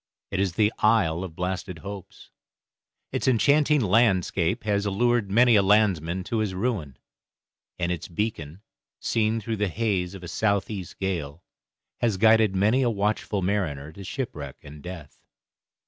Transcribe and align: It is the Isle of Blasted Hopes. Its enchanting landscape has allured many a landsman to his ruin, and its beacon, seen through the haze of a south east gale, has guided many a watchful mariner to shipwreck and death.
It 0.31 0.39
is 0.39 0.53
the 0.53 0.73
Isle 0.79 1.23
of 1.23 1.35
Blasted 1.35 1.77
Hopes. 1.77 2.31
Its 3.11 3.27
enchanting 3.27 3.81
landscape 3.81 4.63
has 4.63 4.87
allured 4.87 5.29
many 5.29 5.55
a 5.55 5.61
landsman 5.61 6.23
to 6.23 6.39
his 6.39 6.55
ruin, 6.55 6.97
and 7.77 7.91
its 7.91 8.07
beacon, 8.07 8.63
seen 8.99 9.39
through 9.39 9.57
the 9.57 9.67
haze 9.67 10.15
of 10.15 10.23
a 10.23 10.27
south 10.27 10.71
east 10.71 10.97
gale, 10.97 11.43
has 11.99 12.17
guided 12.17 12.55
many 12.55 12.81
a 12.81 12.89
watchful 12.89 13.43
mariner 13.43 13.91
to 13.91 14.03
shipwreck 14.03 14.55
and 14.63 14.81
death. 14.81 15.19